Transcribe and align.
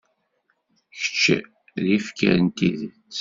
Kečč 0.97 1.23
d 1.83 1.85
ifker 1.97 2.35
n 2.45 2.47
tidet. 2.57 2.97